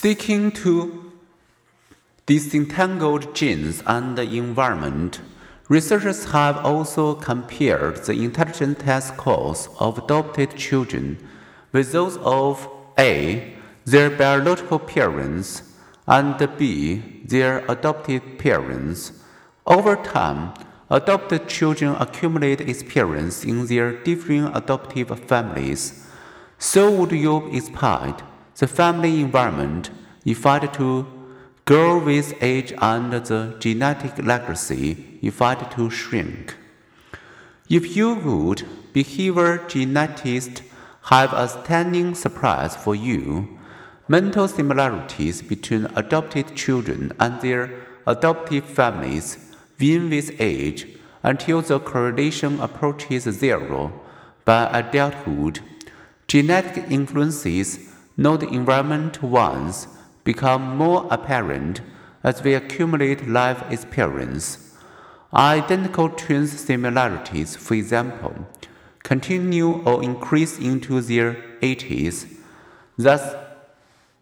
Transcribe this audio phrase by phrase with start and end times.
[0.00, 1.10] Seeking to
[2.24, 5.20] disentangled genes and the environment,
[5.68, 11.18] researchers have also compared the intelligence test scores of adopted children
[11.72, 13.54] with those of A.
[13.86, 15.62] their biological parents
[16.06, 17.02] and B.
[17.24, 19.10] their adopted parents.
[19.66, 20.54] Over time,
[20.90, 26.06] adopted children accumulate experience in their differing adoptive families.
[26.56, 28.22] So would you expect
[28.58, 29.90] the family environment
[30.24, 31.06] effect to
[31.64, 36.56] grow with age and the genetic legacy effect to shrink?
[37.68, 40.62] If you would, behavior geneticists
[41.02, 43.58] have a stunning surprise for you.
[44.08, 47.70] Mental similarities between adopted children and their
[48.06, 50.86] adoptive families wane with age
[51.22, 53.92] until the correlation approaches zero
[54.44, 55.60] by adulthood.
[56.26, 59.86] Genetic influences, not environmental ones,
[60.24, 61.80] become more apparent
[62.24, 64.74] as we accumulate life experience.
[65.32, 68.34] Identical twin similarities, for example,
[69.04, 72.26] continue or increase into their 80s.
[72.96, 73.36] Thus,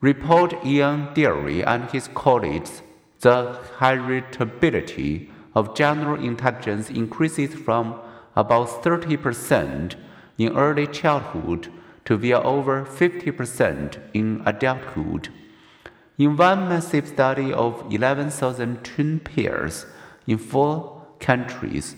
[0.02, 2.82] report Ian Deary and his colleagues,
[3.20, 7.98] the heritability of general intelligence increases from
[8.36, 9.94] about 30%
[10.36, 11.72] in early childhood
[12.06, 15.28] to be over 50% in adulthood.
[16.18, 19.84] In one massive study of 11,000 twin pairs
[20.26, 21.94] in four countries,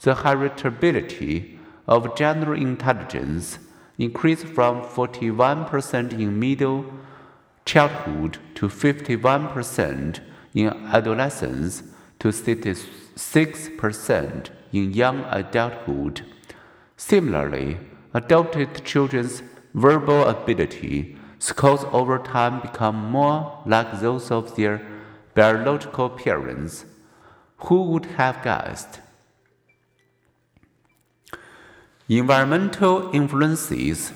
[0.00, 3.60] the heritability of general intelligence
[3.98, 6.84] increased from 41% in middle
[7.64, 10.20] childhood to 51%
[10.54, 11.82] in adolescence
[12.18, 16.22] to 66% in young adulthood.
[16.96, 17.78] Similarly,
[18.12, 19.42] adopted children's
[19.74, 24.82] verbal ability scores over time become more like those of their
[25.34, 26.84] biological parents.
[27.64, 29.00] Who would have guessed?
[32.08, 34.12] Environmental influences.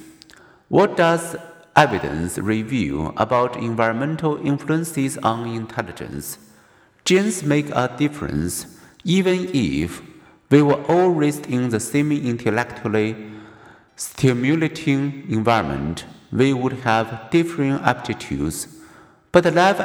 [0.68, 1.36] What does
[1.76, 6.38] evidence reveal about environmental influences on intelligence?
[7.04, 10.02] Genes make a difference, even if
[10.50, 13.30] we were all raised in the same intellectually
[13.96, 18.68] stimulating environment, we would have differing aptitudes.
[19.32, 19.80] But life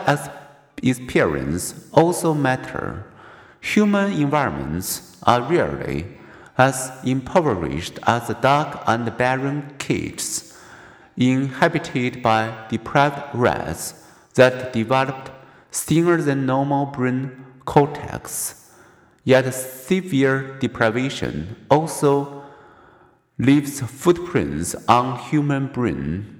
[0.81, 3.05] experience also matter.
[3.61, 6.05] Human environments are rarely
[6.57, 10.57] as impoverished as the dark and barren caves
[11.17, 13.93] inhabited by deprived rats
[14.35, 15.31] that developed
[15.71, 18.71] thinner than normal brain cortex.
[19.23, 22.38] Yet severe deprivation also
[23.39, 26.38] leaves footprints on human brain